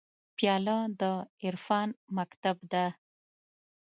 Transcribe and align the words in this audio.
پیاله 0.37 0.77
د 1.01 1.01
عرفان 1.45 1.89
مکتب 2.17 2.57
ده. 2.71 2.85